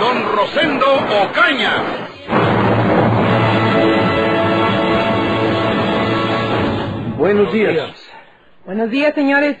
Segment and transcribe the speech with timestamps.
[0.00, 0.86] don Rosendo
[1.24, 1.72] Ocaña.
[7.16, 8.10] Buenos días.
[8.64, 9.56] Buenos días, señores.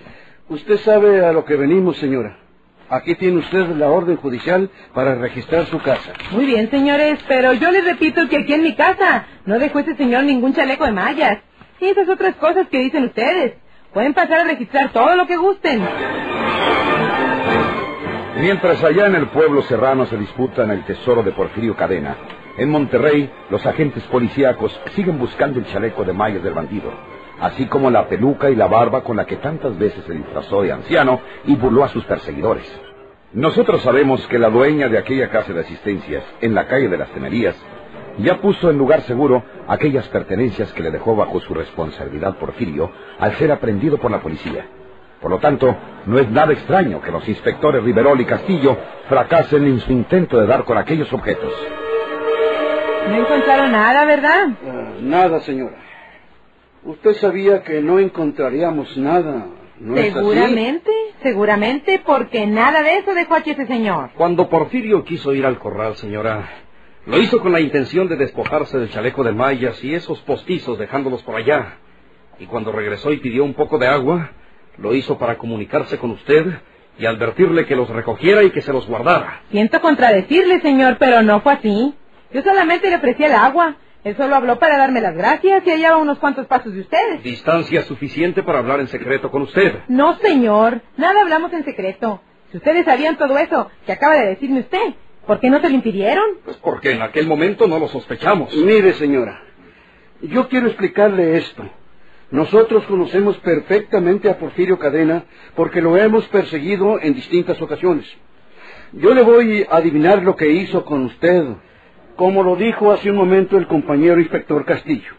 [0.48, 2.38] Usted sabe a lo que venimos, señora.
[2.90, 6.12] Aquí tiene usted la orden judicial para registrar su casa.
[6.32, 9.96] Muy bien, señores, pero yo les repito que aquí en mi casa no dejó ese
[9.96, 11.38] señor ningún chaleco de mallas.
[11.80, 13.54] Y esas otras cosas que dicen ustedes.
[13.92, 15.80] Pueden pasar a registrar todo lo que gusten.
[18.36, 22.16] Mientras allá en el pueblo serrano se disputan el tesoro de Porfirio Cadena,
[22.58, 26.92] en Monterrey los agentes policíacos siguen buscando el chaleco de mallas del bandido,
[27.40, 30.72] así como la peluca y la barba con la que tantas veces se disfrazó de
[30.72, 32.68] anciano y burló a sus perseguidores.
[33.32, 37.10] Nosotros sabemos que la dueña de aquella casa de asistencias, en la calle de las
[37.10, 37.54] Tenerías,
[38.18, 43.34] ya puso en lugar seguro aquellas pertenencias que le dejó bajo su responsabilidad Porfirio al
[43.36, 44.66] ser aprendido por la policía.
[45.24, 48.76] Por lo tanto, no es nada extraño que los inspectores Riverol y Castillo
[49.08, 51.50] fracasen en su intento de dar con aquellos objetos.
[53.08, 54.48] No encontraron nada, ¿verdad?
[54.68, 55.76] Ah, nada, señora.
[56.82, 59.46] Usted sabía que no encontraríamos nada.
[59.80, 60.12] ¿No es así?
[60.12, 64.10] seguramente, seguramente, porque nada de eso dejó aquí ese señor.
[64.16, 66.50] Cuando Porfirio quiso ir al corral, señora,
[67.06, 71.22] lo hizo con la intención de despojarse del chaleco de mallas y esos postizos dejándolos
[71.22, 71.78] por allá.
[72.38, 74.30] Y cuando regresó y pidió un poco de agua,
[74.78, 76.46] lo hizo para comunicarse con usted
[76.98, 79.42] y advertirle que los recogiera y que se los guardara.
[79.50, 81.94] Siento contradecirle, señor, pero no fue así.
[82.32, 83.76] Yo solamente le ofrecí el agua.
[84.04, 87.22] Él solo habló para darme las gracias y hallaba unos cuantos pasos de ustedes.
[87.22, 89.78] Distancia suficiente para hablar en secreto con usted.
[89.88, 90.82] No, señor.
[90.96, 92.20] Nada hablamos en secreto.
[92.50, 94.94] Si ustedes sabían todo eso que acaba de decirme usted,
[95.26, 96.24] ¿por qué no se lo impidieron?
[96.44, 98.54] Pues porque en aquel momento no lo sospechamos.
[98.54, 99.40] Mire, señora,
[100.20, 101.64] yo quiero explicarle esto.
[102.34, 105.22] Nosotros conocemos perfectamente a Porfirio Cadena
[105.54, 108.12] porque lo hemos perseguido en distintas ocasiones.
[108.92, 111.44] Yo le voy a adivinar lo que hizo con usted,
[112.16, 115.12] como lo dijo hace un momento el compañero inspector Castillo.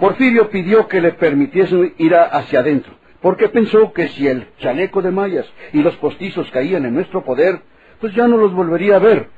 [0.00, 5.10] Porfirio pidió que le permitiesen ir hacia adentro, porque pensó que si el chaleco de
[5.10, 5.44] mallas
[5.74, 7.60] y los postizos caían en nuestro poder,
[8.00, 9.28] pues ya no los volvería a ver.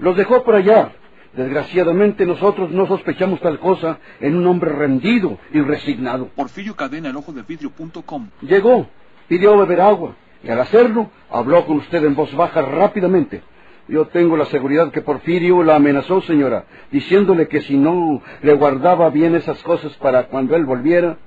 [0.00, 0.92] Los dejó por allá.
[1.38, 6.26] Desgraciadamente nosotros no sospechamos tal cosa en un hombre rendido y resignado.
[6.34, 8.30] Porfirio Cadena, el ojo de vidrio.com.
[8.42, 8.88] Llegó,
[9.28, 13.42] pidió beber agua, y al hacerlo, habló con usted en voz baja rápidamente.
[13.86, 19.08] Yo tengo la seguridad que Porfirio la amenazó, señora, diciéndole que si no le guardaba
[19.10, 21.18] bien esas cosas para cuando él volviera,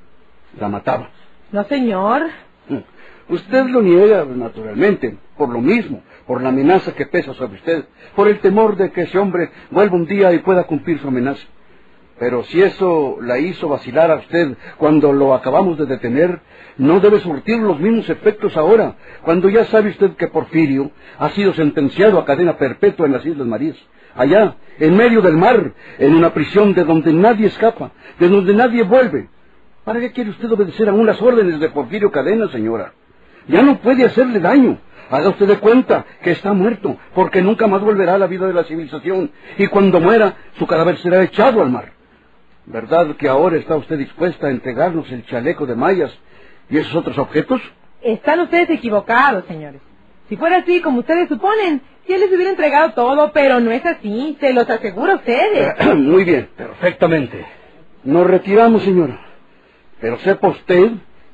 [0.60, 1.10] la mataba.
[1.54, 2.24] No, señor.
[3.32, 8.28] Usted lo niega, naturalmente, por lo mismo, por la amenaza que pesa sobre usted, por
[8.28, 11.48] el temor de que ese hombre vuelva un día y pueda cumplir su amenaza.
[12.20, 16.42] Pero si eso la hizo vacilar a usted cuando lo acabamos de detener,
[16.76, 21.54] no debe surtir los mismos efectos ahora, cuando ya sabe usted que Porfirio ha sido
[21.54, 23.78] sentenciado a cadena perpetua en las Islas Marías,
[24.14, 28.84] allá, en medio del mar, en una prisión de donde nadie escapa, de donde nadie
[28.84, 29.30] vuelve.
[29.86, 32.92] ¿Para qué quiere usted obedecer aún las órdenes de Porfirio Cadena, señora?
[33.48, 34.78] Ya no puede hacerle daño.
[35.10, 38.54] Haga usted de cuenta que está muerto, porque nunca más volverá a la vida de
[38.54, 41.92] la civilización, y cuando muera, su cadáver será echado al mar.
[42.66, 46.18] ¿Verdad que ahora está usted dispuesta a entregarnos el chaleco de mallas
[46.70, 47.62] y esos otros objetos?
[48.02, 49.82] Están ustedes equivocados, señores.
[50.30, 54.38] Si fuera así, como ustedes suponen, ya les hubiera entregado todo, pero no es así,
[54.40, 55.74] se los aseguro a ustedes.
[55.96, 56.48] Muy bien.
[56.56, 57.46] Perfectamente.
[58.04, 59.20] Nos retiramos, señora.
[60.00, 60.92] Pero sepa usted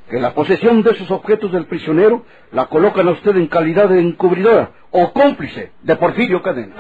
[0.09, 4.00] que la posesión de esos objetos del prisionero la colocan a usted en calidad de
[4.00, 6.75] encubridora o cómplice de Porfirio Cadena.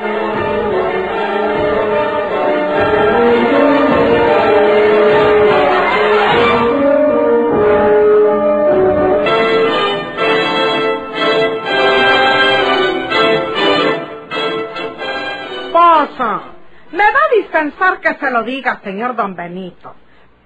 [16.91, 19.93] Me va a dispensar que se lo diga, señor don Benito.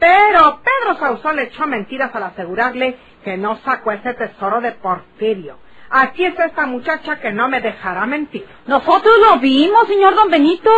[0.02, 5.60] Pero Pedro Sauzón le echó mentiras al asegurarle que no sacó ese tesoro de Porfirio.
[5.92, 8.44] Aquí está esta muchacha que no me dejará mentir.
[8.66, 10.72] Nosotros lo vimos, señor don Benito.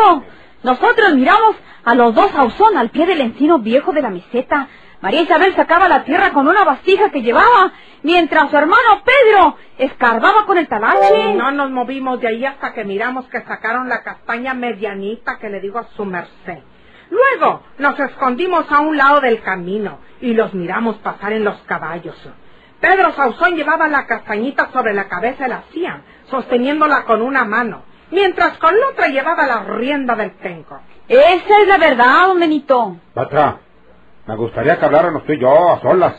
[0.63, 1.55] Nosotros miramos
[1.85, 4.67] a los dos Ausón al pie del encino viejo de la meseta,
[4.99, 7.73] María Isabel sacaba la tierra con una vasija que llevaba,
[8.03, 11.33] mientras su hermano Pedro escarbaba con el talache.
[11.35, 15.59] No nos movimos de ahí hasta que miramos que sacaron la castaña medianita que le
[15.59, 16.59] digo a su merced.
[17.13, 22.15] Luego nos escondimos a un lado del camino y los miramos pasar en los caballos.
[22.79, 27.83] Pedro Sauzón llevaba la castañita sobre la cabeza de la silla, sosteniéndola con una mano,
[28.09, 30.79] mientras con la otra llevaba la rienda del penco.
[31.07, 32.97] Esa es la verdad, don Benito.
[33.13, 33.59] Batra,
[34.25, 36.15] me gustaría que habláramos tú y yo a solas,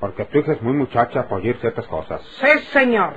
[0.00, 2.20] porque tu hija es muy muchacha para oír ciertas cosas.
[2.40, 3.14] Sí, señor.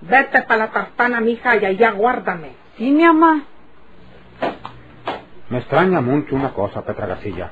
[0.00, 2.52] Vete para la tartana, mija, y allá guárdame.
[2.78, 3.44] Sí, mi mamá.
[5.50, 7.50] Me extraña mucho una cosa, Petra Garcilla.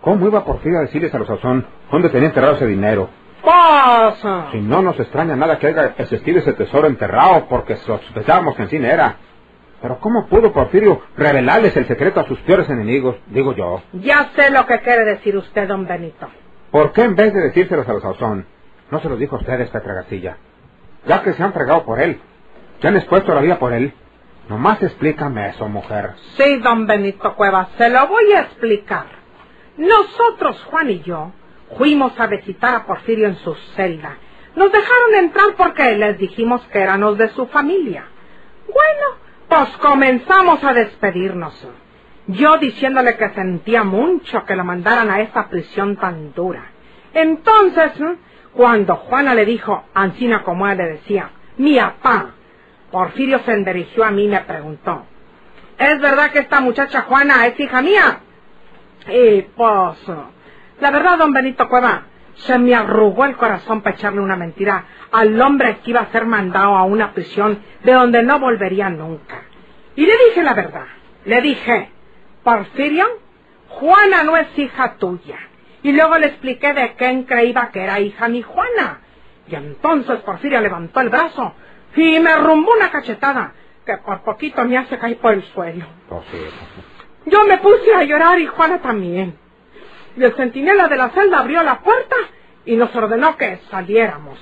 [0.00, 3.08] ¿Cómo iba Porfirio a decirles a los Sauzón dónde tenía enterrado ese dinero?
[3.44, 4.48] ¡Pasa!
[4.50, 8.68] Si no nos extraña nada que haya existido ese tesoro enterrado, porque sospechábamos que en
[8.68, 9.16] sí era.
[9.80, 13.82] Pero ¿cómo pudo Porfirio revelarles el secreto a sus peores enemigos, digo yo?
[13.92, 16.28] Ya sé lo que quiere decir usted, don Benito.
[16.72, 18.46] ¿Por qué en vez de decírselos a los Sauzón,
[18.90, 20.38] no se los dijo a ustedes, Petra Garcilla?
[21.06, 22.20] Ya que se han fregado por él,
[22.80, 23.94] que han expuesto la vida por él,
[24.48, 26.14] nomás explícame eso, mujer.
[26.36, 29.06] Sí, don Benito Cuevas, se lo voy a explicar.
[29.76, 31.32] Nosotros, Juan y yo,
[31.76, 34.18] fuimos a visitar a Porfirio en su celda.
[34.54, 38.04] Nos dejaron entrar porque les dijimos que éramos de su familia.
[38.66, 39.16] Bueno,
[39.48, 41.66] pues comenzamos a despedirnos.
[42.26, 46.70] Yo diciéndole que sentía mucho que lo mandaran a esa prisión tan dura.
[47.14, 47.92] Entonces,
[48.52, 52.34] cuando Juana le dijo, Ancina como él le decía, mi papá,
[52.92, 55.06] Porfirio se dirigió a mí y me preguntó,
[55.78, 58.20] ¿es verdad que esta muchacha Juana es hija mía?
[59.08, 59.98] Y pues,
[60.78, 62.02] la verdad, don Benito Cueva,
[62.34, 66.26] se me arrugó el corazón para echarle una mentira al hombre que iba a ser
[66.26, 69.42] mandado a una prisión de donde no volvería nunca.
[69.96, 70.86] Y le dije la verdad.
[71.24, 71.90] Le dije,
[72.42, 73.06] Porfirio,
[73.68, 75.38] Juana no es hija tuya.
[75.82, 79.00] Y luego le expliqué de quién creía que era hija mi Juana.
[79.48, 81.54] Y entonces Porfirio levantó el brazo
[81.96, 83.52] y me rumbó una cachetada
[83.84, 85.84] que por poquito me hace caer por el suelo.
[87.26, 89.38] Yo me puse a llorar y Juana también.
[90.16, 92.16] Y el centinela de la celda abrió la puerta
[92.64, 94.38] y nos ordenó que saliéramos.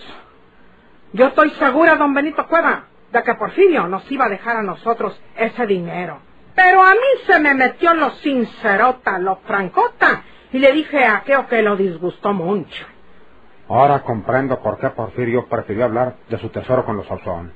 [1.13, 5.21] Yo estoy segura, don Benito Cueva, de que Porfirio nos iba a dejar a nosotros
[5.37, 6.21] ese dinero.
[6.55, 11.47] Pero a mí se me metió lo sincerota, lo francota, y le dije a aquello
[11.49, 12.87] que lo disgustó mucho.
[13.71, 17.53] Ahora comprendo por qué Porfirio prefirió hablar de su tesoro con los Sauzón.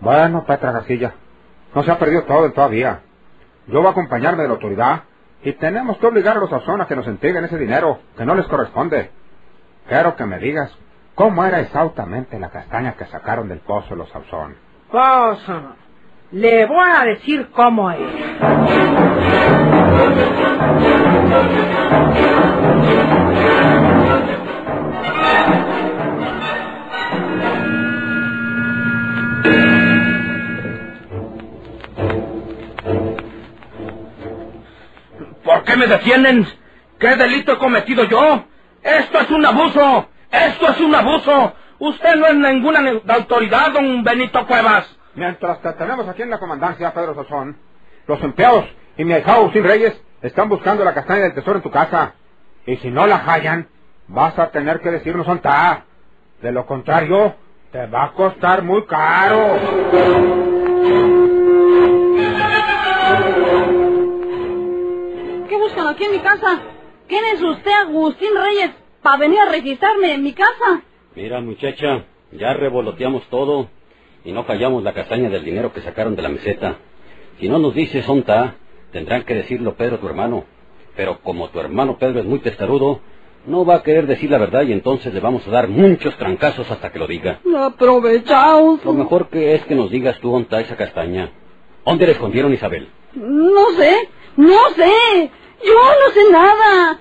[0.00, 1.14] Bueno, Petra Garcilla,
[1.72, 3.02] no se ha perdido todo todavía.
[3.68, 5.04] Yo voy a acompañarme de la autoridad
[5.44, 8.34] y tenemos que obligar a los Sauzón a que nos entreguen ese dinero que no
[8.34, 9.12] les corresponde.
[9.88, 10.76] Quiero que me digas
[11.14, 14.56] cómo era exactamente la castaña que sacaron del pozo los Sauzón.
[14.90, 15.38] Pues,
[16.32, 18.00] le voy a decir cómo es.
[35.76, 36.46] Me detienen?
[36.98, 38.44] ¿Qué delito he cometido yo?
[38.82, 40.08] Esto es un abuso.
[40.30, 41.54] Esto es un abuso.
[41.78, 44.96] Usted no es ninguna autoridad, don Benito Cuevas.
[45.14, 47.56] Mientras te tenemos aquí en la comandancia, Pedro Sazón,
[48.06, 48.64] los empleados
[48.96, 52.14] y mi ahijado Agustín Reyes están buscando la castaña del tesoro en tu casa.
[52.66, 53.68] Y si no la hallan,
[54.08, 55.84] vas a tener que decirnos está.
[56.42, 57.34] De lo contrario,
[57.72, 60.55] te va a costar muy caro.
[65.96, 66.60] Aquí en mi casa?
[67.08, 68.70] ¿Quién es usted, Agustín Reyes,
[69.02, 70.82] para venir a registrarme en mi casa?
[71.14, 73.68] Mira, muchacha, ya revoloteamos todo
[74.24, 76.76] y no callamos la castaña del dinero que sacaron de la meseta.
[77.40, 78.56] Si no nos dices está,
[78.92, 80.44] tendrán que decirlo Pedro, tu hermano.
[80.96, 83.00] Pero como tu hermano Pedro es muy testarudo,
[83.46, 86.70] no va a querer decir la verdad y entonces le vamos a dar muchos trancazos
[86.70, 87.40] hasta que lo diga.
[87.58, 88.84] Aprovechaos.
[88.84, 91.30] Lo mejor que es que nos digas tú está esa castaña.
[91.86, 92.88] ¿Dónde la escondieron, Isabel?
[93.14, 95.30] No sé, no sé.
[95.64, 96.98] Yo no sé nada.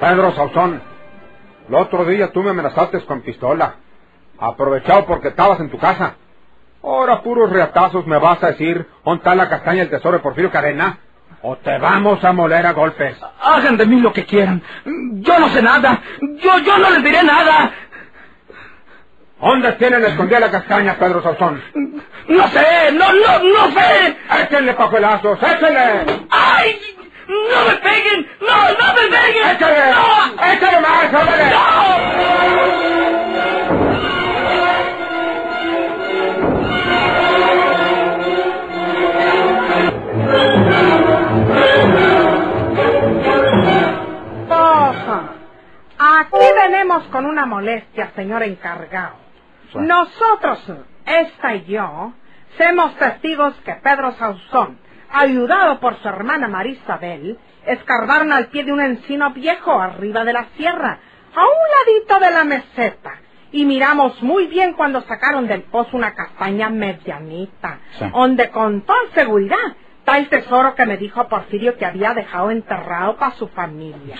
[0.00, 0.80] Pedro Sauzón,
[1.68, 3.74] el otro día tú me amenazaste con pistola.
[4.38, 6.14] Aprovechado porque estabas en tu casa.
[6.82, 10.98] Ahora puros reatazos me vas a decir está la castaña del tesoro de Porfirio Cadena.
[11.42, 13.16] O te vamos a moler a golpes.
[13.40, 14.62] Hagan de mí lo que quieran.
[14.84, 16.00] Yo no sé nada.
[16.20, 17.72] Yo, yo no les diré nada.
[19.40, 21.62] ¿Dónde tienen escondida la castaña, Pedro Sauzón?
[22.26, 24.16] No sé, no, no, no sé.
[24.42, 26.26] Échenle pajuelazos, échenle.
[26.30, 26.80] ¡Ay!
[27.28, 28.28] ¡No me peguen!
[28.40, 29.50] ¡No, no me peguen!
[29.50, 29.76] ¡Échale!
[29.92, 30.52] ¡No!
[30.52, 31.50] ¡Échale más, órale!
[31.50, 31.58] ¡No!
[46.00, 49.27] Aquí venimos con una molestia, señor encargado.
[49.74, 50.72] Nosotros,
[51.06, 52.12] esta y yo,
[52.58, 54.78] somos testigos que Pedro Sauzón,
[55.10, 60.46] ayudado por su hermana Marisabel, escarbaron al pie de un encino viejo arriba de la
[60.56, 60.98] sierra,
[61.34, 63.12] a un ladito de la meseta.
[63.50, 68.04] Y miramos muy bien cuando sacaron del pozo una castaña medianita, Sí.
[68.12, 69.56] donde con toda seguridad
[70.00, 74.16] está el tesoro que me dijo Porfirio que había dejado enterrado para su familia.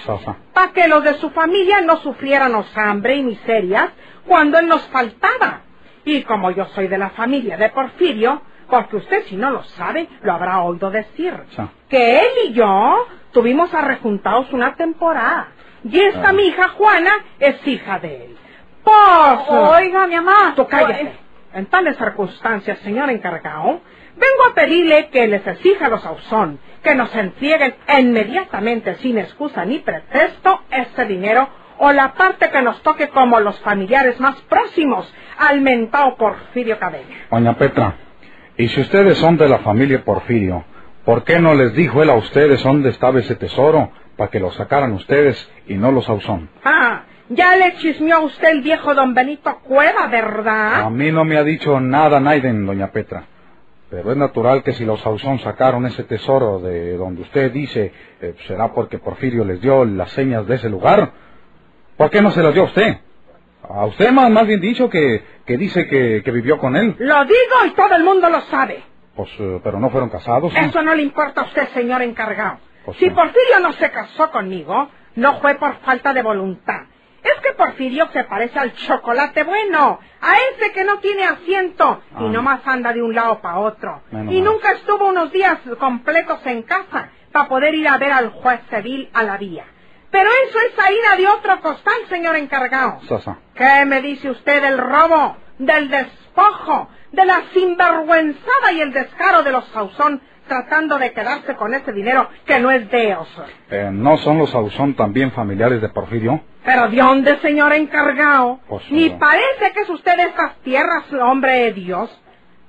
[0.55, 3.89] Para que los de su familia no sufriéramos hambre y miserias
[4.29, 5.63] cuando él nos faltaba.
[6.05, 10.09] Y como yo soy de la familia de Porfirio, porque usted si no lo sabe,
[10.23, 11.63] lo habrá oído decir, Sí.
[11.89, 15.49] que él y yo tuvimos arrejuntados una temporada.
[15.85, 16.33] Y esta Ah.
[16.33, 18.37] mi hija Juana es hija de él.
[18.85, 19.49] Pues...
[19.49, 20.53] Oiga, mi mamá.
[20.57, 21.13] Tú cállate.
[21.55, 23.81] En tales circunstancias, señor encargado,
[24.17, 29.65] vengo a pedirle que les exija a los Ausón que nos entreguen inmediatamente, sin excusa
[29.65, 35.13] ni pretexto, ese dinero o la parte que nos toque como los familiares más próximos
[35.39, 37.15] al mentado Porfirio Cadena.
[37.31, 37.95] Doña Petra,
[38.57, 40.65] y si ustedes son de la familia Porfirio,
[41.05, 44.51] ¿por qué no les dijo él a ustedes dónde estaba ese tesoro para que lo
[44.53, 46.51] sacaran ustedes y no los Ausón?
[46.65, 50.91] Ah, ya le chismeó a usted el viejo don Benito Cueva, A ¿verdad?
[50.91, 53.25] mí no me ha dicho nada Naiden, doña Petra.
[53.91, 58.35] Pero es natural que si los Ausón sacaron ese tesoro de donde usted dice, eh,
[58.47, 61.13] será porque Porfirio les dio las señas de ese lugar.
[61.99, 62.97] ¿Por qué no se las dio a usted?
[63.69, 66.95] A usted más, más bien dicho que, que dice que, que vivió con él.
[66.99, 68.83] Lo digo y todo el mundo lo sabe.
[69.15, 70.53] Pues, eh, pero no fueron casados.
[70.55, 70.61] ¿no?
[70.61, 72.59] Eso no le importa a usted, señor encargado.
[72.87, 73.11] Pues si.
[73.11, 76.83] Porfirio no se casó conmigo, no fue por falta de voluntad.
[77.23, 82.25] Es que Porfirio se parece al chocolate bueno, a ese que no tiene asiento y
[82.25, 82.29] Ah.
[82.31, 84.03] nomás anda de un lado para otro.
[84.13, 88.31] Menos y nunca estuvo unos días completos en casa para poder ir a ver al
[88.31, 89.65] juez civil a la vía.
[90.11, 93.01] Pero eso es harina de otro costal, señor encargado.
[93.55, 99.53] ¿Qué me dice usted del robo, del despojo, de la sinvergüenzada y el descaro de
[99.53, 103.29] los Sauzón tratando de quedarse con ese dinero que no es de ellos?
[103.71, 106.41] Eh, ¿No son los Ausón también familiares de Porfirio?
[106.65, 108.61] Pero ¿de dónde, señor encargado?
[108.69, 112.11] Pues, Ni eh, parece que es usted de estas tierras, hombre de Dios.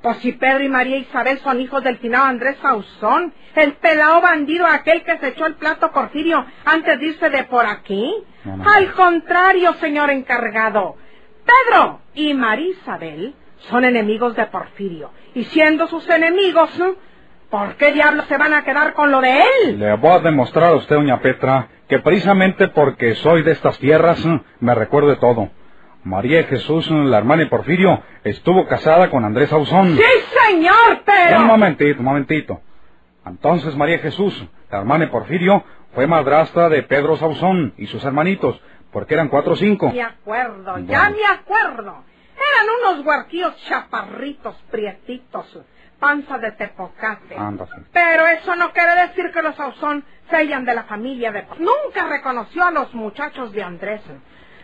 [0.01, 4.65] Pues si Pedro y María Isabel son hijos del finado Andrés Sauzón, el pelao bandido
[4.65, 8.13] aquel que se echó el plato Porfirio antes de irse de por aquí.
[8.45, 8.69] No, no.
[8.69, 10.95] Al contrario, señor encargado.
[11.45, 13.35] Pedro y María Isabel
[13.69, 15.11] son enemigos de Porfirio.
[15.35, 16.71] Y siendo sus enemigos.
[17.49, 19.79] ¿por qué diablos se van a quedar con lo de él?
[19.79, 24.23] Le voy a demostrar a usted, doña Petra, que precisamente porque soy de estas tierras,
[24.59, 25.49] me recuerdo de todo.
[26.03, 29.97] María Jesús, la hermana de Porfirio, estuvo casada con Andrés Ausón.
[29.97, 31.39] Sí, señor, pero...
[31.39, 32.61] Un momentito, un momentito.
[33.25, 35.63] Entonces María Jesús, la hermana de Porfirio,
[35.93, 39.91] fue madrastra de Pedro Sauzón y sus hermanitos, porque eran cuatro o cinco.
[39.91, 42.03] Me acuerdo, ya me acuerdo.
[42.35, 45.59] Eran unos huarquillos chaparritos, prietitos,
[45.99, 47.35] panza de tepocate.
[47.37, 47.73] Ándase.
[47.91, 51.45] Pero eso no quiere decir que los Ausón sean de la familia de...
[51.59, 54.01] Nunca reconoció a los muchachos de Andrés,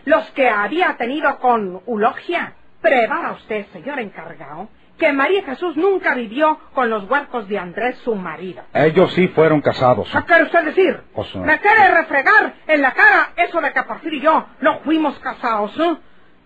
[0.06, 2.54] los que había tenido con Ulogia.
[2.80, 8.14] Prepara usted, señor encargado, que María Jesús nunca vivió con los huercos de Andrés, su
[8.14, 8.62] marido.
[8.72, 10.08] Ellos sí fueron casados.
[10.10, 11.00] ¿Qué quiere usted decir?
[11.14, 14.78] Pues, eh, ¿Me quiere refregar en la cara eso de que Porfirio y yo no
[14.80, 15.78] fuimos casados?
[15.78, 15.96] eh?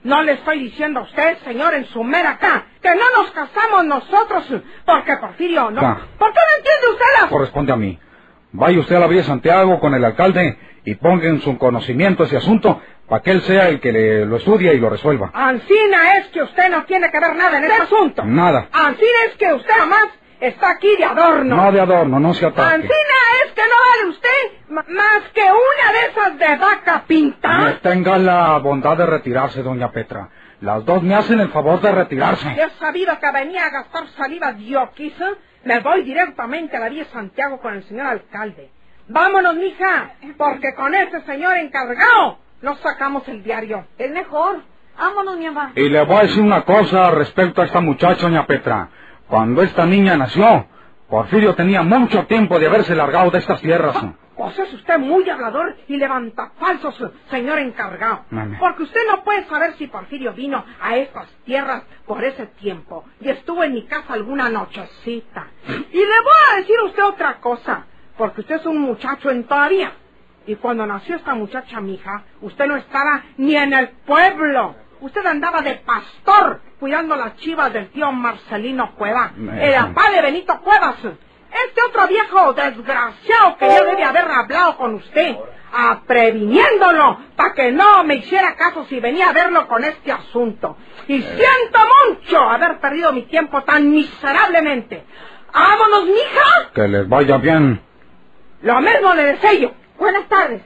[0.03, 3.85] No le estoy diciendo a usted, señor, en su mera acá, que no nos casamos
[3.85, 4.47] nosotros,
[4.87, 5.83] porque Porfirio no.
[5.83, 5.99] Ah.
[6.19, 7.29] ¿Por qué no entiende usted la...
[7.29, 7.99] Corresponde a mí.
[8.53, 12.39] Vaya usted a la Villa Santiago con el alcalde y ponga en su conocimiento ese
[12.39, 15.31] asunto para que él sea el que le- lo estudie y lo resuelva.
[15.35, 18.25] Ancina es que usted no tiene que ver nada en este asunto.
[18.25, 18.69] Nada.
[18.73, 20.07] Ancina es que usted nomás
[20.41, 21.57] está aquí de adorno.
[21.57, 22.75] No de adorno, no se ataque.
[22.77, 27.49] Ancina es que no vale usted más que una de esas de vaca pinta.
[27.59, 30.29] Me tenga la bondad de retirarse, doña Petra.
[30.61, 32.49] Las dos me hacen el favor de retirarse.
[32.49, 35.21] He sabido que venía a gastar saliva dioquis.
[35.21, 35.35] ¿eh?
[35.65, 38.71] Me voy directamente a la vía Santiago con el señor alcalde.
[39.09, 43.87] Vámonos, mija, porque con este señor encargado nos sacamos el diario.
[43.99, 44.63] Es mejor.
[44.99, 45.73] Vámonos, mi mamá.
[45.77, 48.89] Y le voy a decir una cosa respecto a esta muchacha, doña Petra.
[49.29, 50.67] Cuando esta niña nació,
[51.09, 53.97] Porfirio tenía mucho tiempo de haberse largado de estas tierras.
[54.37, 56.97] Pues es usted muy hablador y levanta falsos,
[57.31, 58.25] señor encargado.
[58.31, 58.57] Mame.
[58.59, 63.29] Porque usted no puede saber si Porfirio vino a estas tierras por ese tiempo y
[63.29, 65.49] estuvo en mi casa alguna nochecita.
[65.69, 67.85] Y le voy a decir a usted otra cosa,
[68.17, 69.93] porque usted es un muchacho en todavía.
[70.51, 74.75] Y cuando nació esta muchacha, mija, usted no estaba ni en el pueblo.
[75.01, 79.31] Usted andaba de pastor cuidando las chivas del tío Marcelino Cueva,
[79.61, 80.97] el papá de Benito Cuevas.
[81.05, 85.37] Este otro viejo desgraciado que ya debe haber hablado con usted.
[85.73, 90.77] a previniéndolo para que no me hiciera caso si venía a verlo con este asunto.
[91.07, 91.79] Y siento
[92.09, 95.05] mucho haber perdido mi tiempo tan miserablemente.
[95.55, 96.73] ¡Vámonos, mija!
[96.75, 97.81] Que les vaya bien.
[98.63, 99.71] Lo mismo le deseo yo.
[100.01, 100.63] Buenas tardes.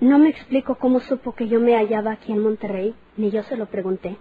[0.00, 3.56] No me explico cómo supo que yo me hallaba aquí en Monterrey, ni yo se
[3.56, 4.18] lo pregunté.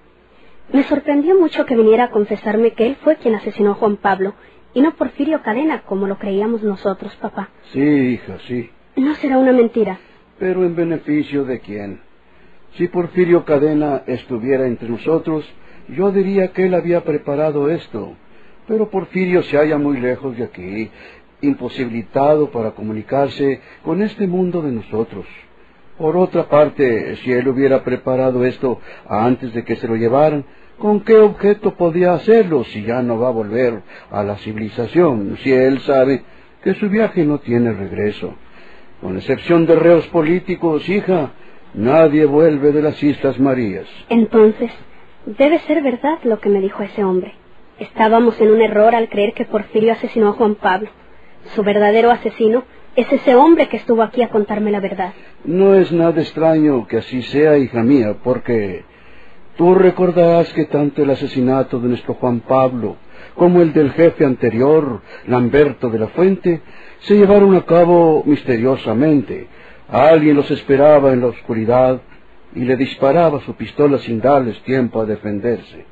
[0.72, 4.36] Me sorprendió mucho que viniera a confesarme que él fue quien asesinó a Juan Pablo,
[4.74, 7.50] y no Porfirio Cadena, como lo creíamos nosotros, papá.
[7.74, 8.70] Sí, hija, sí.
[8.96, 10.00] No será una mentira.
[10.40, 12.05] Pero en beneficio de quién.
[12.78, 15.46] Si Porfirio Cadena estuviera entre nosotros,
[15.88, 18.14] yo diría que él había preparado esto.
[18.68, 20.92] Pero Porfirio se halla muy lejos de aquí,
[21.42, 25.26] imposibilitado para comunicarse con este mundo de nosotros.
[25.98, 30.44] Por otra parte, si él hubiera preparado esto antes de que se lo llevaran,
[30.78, 35.38] ¿con qué objeto podía hacerlo si ya no va a volver a la civilización?
[35.44, 36.24] Si él sabe
[36.62, 38.34] que su viaje no tiene regreso.
[39.00, 41.32] Con excepción de reos políticos, hija,
[41.76, 43.88] nadie vuelve de las Islas Marías.
[44.10, 44.72] Entonces,
[45.26, 47.34] debe ser verdad lo que me dijo ese hombre.
[47.80, 50.90] Estábamos en un error al creer que Porfirio asesinó a Juan Pablo.
[51.54, 52.64] Su verdadero asesino
[52.96, 55.14] es ese hombre que estuvo aquí a contarme la verdad.
[55.44, 58.86] No es nada extraño que así sea, hija mía, porque
[59.58, 62.96] tú recordarás que tanto el asesinato de nuestro Juan Pablo
[63.36, 66.62] como el del jefe anterior, Lamberto de la Fuente,
[67.00, 69.48] se llevaron a cabo misteriosamente.
[69.90, 72.02] Alguien los esperaba en la oscuridad
[72.56, 75.86] y le disparaba su pistola sin darles tiempo a defenderse.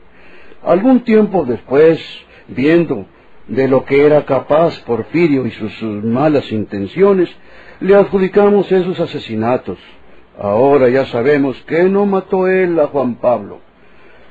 [0.63, 1.99] Algún tiempo después,
[2.47, 3.05] viendo
[3.47, 7.29] de lo que era capaz Porfirio y sus, sus malas intenciones,
[7.81, 9.77] le adjudicamos esos asesinatos.
[10.39, 13.59] Ahora ya sabemos que no mató él a Juan Pablo.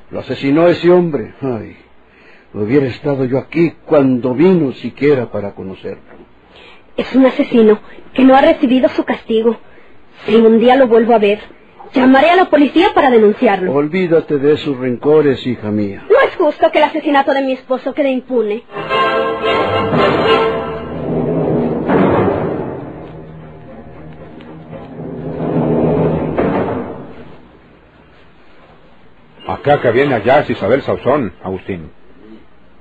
[0.09, 1.33] Lo asesinó ese hombre.
[1.41, 1.77] Ay,
[2.53, 6.12] hubiera estado yo aquí cuando vino siquiera para conocerlo.
[6.95, 7.79] Es un asesino
[8.13, 9.57] que no ha recibido su castigo.
[10.25, 11.39] Si un día lo vuelvo a ver,
[11.93, 13.73] llamaré a la policía para denunciarlo.
[13.73, 16.03] Olvídate de esos rencores, hija mía.
[16.09, 18.63] No es justo que el asesinato de mi esposo quede impune.
[29.47, 31.91] Acá que viene allá es Isabel Sauzón, Agustín.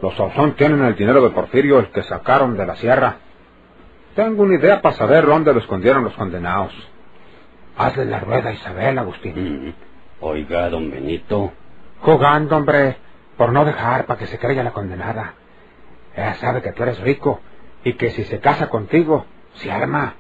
[0.01, 3.17] Los Sauzón tienen el dinero de Porfirio, el que sacaron de la sierra.
[4.15, 6.73] Tengo una idea para saber dónde lo escondieron los condenados.
[7.77, 9.69] Hazle la rueda a Isabel, Agustín.
[9.69, 9.75] Mm.
[10.21, 11.53] Oiga, don Benito.
[12.01, 12.97] Jugando, hombre,
[13.37, 15.35] por no dejar para que se creyera la condenada.
[16.15, 17.41] Ella sabe que tú eres rico
[17.85, 20.15] y que si se casa contigo, se arma.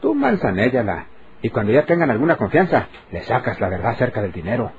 [0.00, 1.06] Tú manzanélala
[1.42, 4.72] y cuando ya tengan alguna confianza, le sacas la verdad acerca del dinero.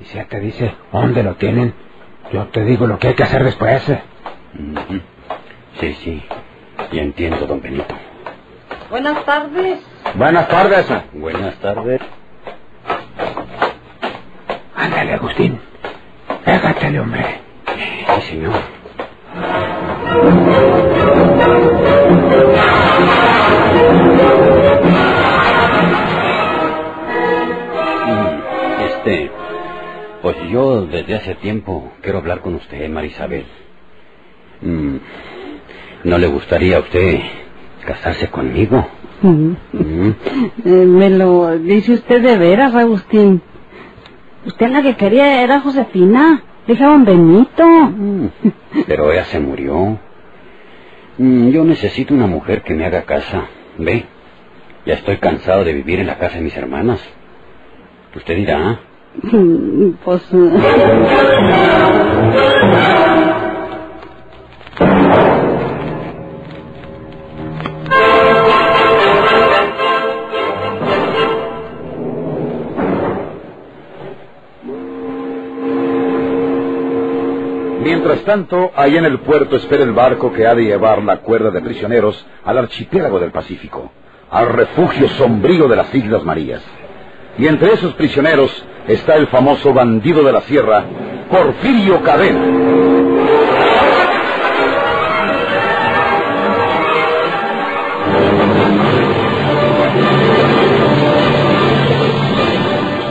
[0.00, 1.74] Y si ella te dice dónde lo tienen,
[2.32, 3.88] yo te digo lo que hay que hacer después.
[3.88, 5.00] Ujú.
[5.80, 6.24] Sí, sí.
[6.92, 7.94] Ya entiendo, don Benito.
[8.90, 9.80] Buenas tardes.
[10.14, 10.86] Buenas tardes.
[11.12, 12.00] Buenas tardes.
[14.76, 15.58] Ándale, Agustín.
[16.44, 17.40] Pégatele, hombre.
[18.16, 18.52] Sí, señor.
[28.06, 29.30] Mm, Este,
[30.22, 33.46] pues yo desde hace tiempo quiero hablar con usted, Marisabel.
[34.60, 34.96] Mm,
[36.04, 37.20] ¿No le gustaría a usted
[37.86, 38.86] casarse conmigo?
[39.22, 39.52] Mm.
[40.64, 43.40] Eh, me lo dice usted de veras, Agustín.
[44.44, 46.42] Usted la que quería era Josefina.
[46.66, 47.64] Dije a don Benito.
[47.66, 48.26] Mm,
[48.86, 49.98] Pero ella se murió.
[51.18, 53.44] Mm, Yo necesito una mujer que me haga casa.
[53.78, 54.06] ¿Ve?
[54.84, 57.00] Ya estoy cansado de vivir en la casa de mis hermanas.
[58.16, 58.80] Usted dirá.
[60.04, 60.22] Pues...
[77.82, 81.50] Mientras tanto, ahí en el puerto espera el barco que ha de llevar la cuerda
[81.50, 83.90] de prisioneros al archipiélago del Pacífico,
[84.30, 86.62] al refugio sombrío de las Islas Marías.
[87.38, 90.84] Y entre esos prisioneros está el famoso bandido de la sierra,
[91.28, 92.40] Porfirio Cadena.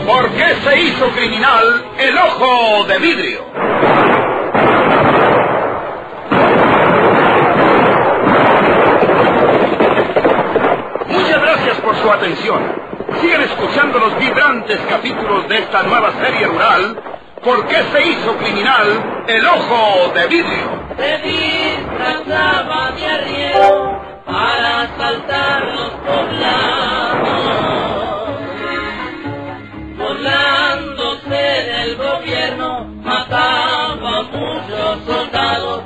[0.07, 3.41] ¿Por qué se hizo criminal el ojo de vidrio?
[11.07, 12.61] Muchas gracias por su atención.
[13.21, 17.01] Sigan escuchando los vibrantes capítulos de esta nueva serie rural
[17.43, 20.81] por qué se hizo criminal el ojo de vidrio.
[20.97, 27.21] Se disfrazaba de arriero para asaltar los poblados.
[29.97, 35.83] Burlándose del gobierno, mataba a muchos soldados,